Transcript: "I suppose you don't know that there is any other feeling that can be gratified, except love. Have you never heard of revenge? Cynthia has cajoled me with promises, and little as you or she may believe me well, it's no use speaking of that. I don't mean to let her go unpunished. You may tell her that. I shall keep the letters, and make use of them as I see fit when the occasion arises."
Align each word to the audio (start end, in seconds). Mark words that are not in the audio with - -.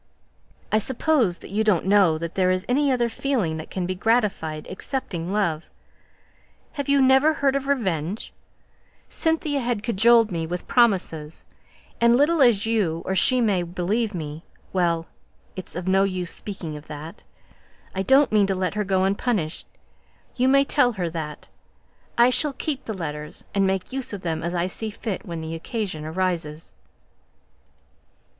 "I 0.71 0.79
suppose 0.79 1.43
you 1.43 1.63
don't 1.63 1.85
know 1.85 2.17
that 2.17 2.33
there 2.33 2.49
is 2.49 2.65
any 2.67 2.91
other 2.91 3.07
feeling 3.07 3.57
that 3.57 3.69
can 3.69 3.85
be 3.85 3.93
gratified, 3.93 4.65
except 4.67 5.13
love. 5.13 5.69
Have 6.71 6.89
you 6.89 6.99
never 7.03 7.35
heard 7.35 7.55
of 7.55 7.67
revenge? 7.67 8.33
Cynthia 9.09 9.59
has 9.59 9.77
cajoled 9.83 10.31
me 10.31 10.47
with 10.47 10.65
promises, 10.67 11.45
and 12.01 12.15
little 12.15 12.41
as 12.41 12.65
you 12.65 13.03
or 13.05 13.13
she 13.13 13.41
may 13.41 13.61
believe 13.61 14.15
me 14.15 14.43
well, 14.73 15.05
it's 15.55 15.75
no 15.75 16.01
use 16.03 16.31
speaking 16.31 16.75
of 16.75 16.87
that. 16.87 17.23
I 17.93 18.01
don't 18.01 18.31
mean 18.31 18.47
to 18.47 18.55
let 18.55 18.73
her 18.73 18.83
go 18.83 19.03
unpunished. 19.03 19.67
You 20.35 20.47
may 20.47 20.65
tell 20.65 20.93
her 20.93 21.11
that. 21.11 21.47
I 22.17 22.31
shall 22.31 22.53
keep 22.53 22.85
the 22.85 22.93
letters, 22.95 23.45
and 23.53 23.67
make 23.67 23.93
use 23.93 24.13
of 24.13 24.21
them 24.23 24.41
as 24.41 24.55
I 24.55 24.65
see 24.65 24.89
fit 24.89 25.27
when 25.27 25.41
the 25.41 25.53
occasion 25.53 26.05
arises." 26.05 26.73